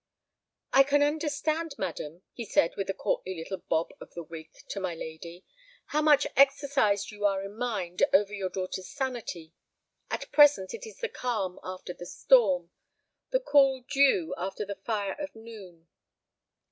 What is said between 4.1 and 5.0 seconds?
the wig to my